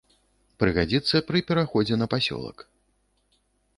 [0.61, 2.57] Прыгадзіцца пры пераходзе на пасёлак.